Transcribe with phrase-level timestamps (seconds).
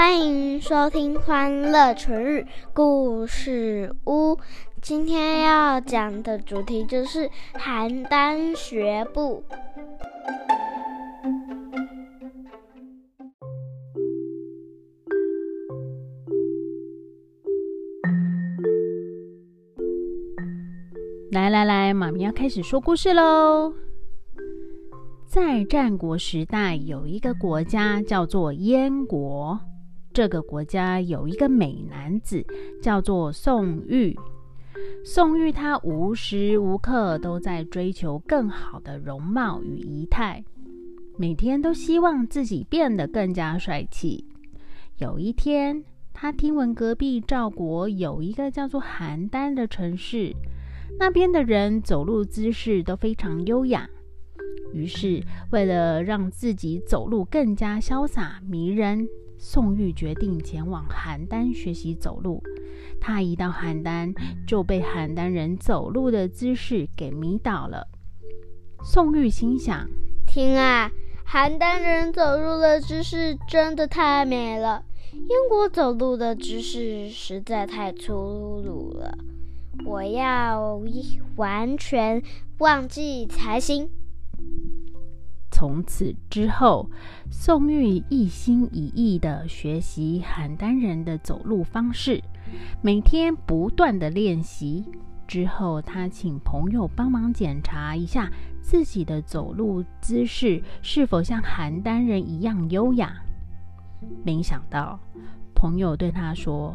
[0.00, 4.32] 欢迎收听《欢乐成语故事屋》。
[4.80, 9.44] 今天要讲的主题就是邯郸学步。
[21.30, 23.74] 来来来，妈咪要开始说故事喽。
[25.26, 29.60] 在战国时代，有一个国家叫做燕国。
[30.12, 32.44] 这个国家有一个美男子，
[32.82, 34.18] 叫做宋玉。
[35.04, 40.42] 宋玉他无时无刻都在追求更好的容貌与仪态，
[41.16, 44.24] 每天都希望自己变得更加帅气。
[44.98, 50.34] 有一天，他听闻隔壁赵国有一个叫做邯郸的城市。
[50.98, 53.88] 那边的人走路姿势都非常优雅，
[54.72, 59.08] 于是为了让自己走路更加潇洒迷人，
[59.42, 62.42] 宋玉决定前往邯郸学习走路。
[63.00, 64.14] 他一到邯郸，
[64.46, 67.88] 就被邯郸人走路的姿势给迷倒了。
[68.84, 69.88] 宋玉心想：
[70.26, 70.90] 听啊，
[71.26, 79.16] 邯郸人走路的姿势真的太美了，英国走路的姿势实在太粗鲁了。
[79.86, 80.78] 我要
[81.36, 82.22] 完全
[82.58, 83.88] 忘记才行。
[85.60, 86.88] 从此之后，
[87.30, 92.18] 宋玉一心一意的学习邯郸人的走路方式，
[92.80, 94.82] 每天不断的练习。
[95.26, 98.30] 之后，他请朋友帮忙检查一下
[98.62, 103.12] 自己的走路姿势是否像邯郸人一样优雅。
[104.24, 104.98] 没想到，
[105.54, 106.74] 朋友对他说。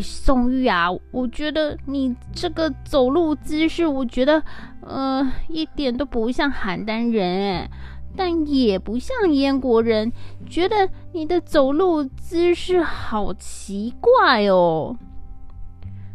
[0.00, 4.40] 宋玉啊，我觉得你这个走路姿势，我觉得，
[4.80, 7.68] 呃，一点都不像邯郸人，
[8.16, 10.12] 但也不像燕国人，
[10.48, 14.96] 觉得你的走路姿势好奇怪哦。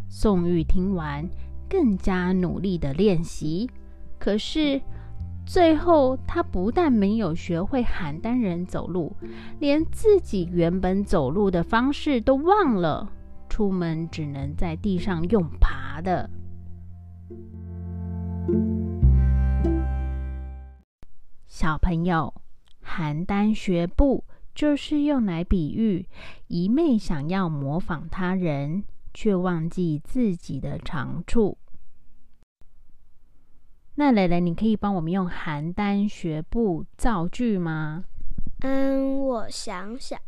[0.09, 1.27] 宋玉听完，
[1.69, 3.69] 更加努力的练习，
[4.17, 4.81] 可是
[5.45, 9.15] 最后他不但没有学会邯郸人走路，
[9.59, 13.09] 连自己原本走路的方式都忘了。
[13.49, 16.29] 出门只能在地上用爬的。
[21.59, 22.35] 小朋友，
[22.85, 24.23] 邯郸学步
[24.53, 26.07] 就是用来比喻
[26.45, 31.57] 一昧想要模仿他人，却忘记自己的长处。
[33.95, 38.05] 那蕾蕾，你可以帮我们用邯郸学步造句吗？
[38.59, 40.19] 嗯，我想想。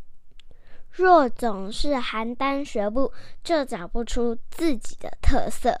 [0.90, 3.12] 若总是邯郸学步，
[3.44, 5.80] 就找不出自己的特色。